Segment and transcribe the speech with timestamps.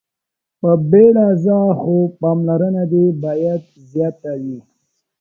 [0.59, 4.59] په بيړه ځه خو پاملرنه دې باید زياته وي.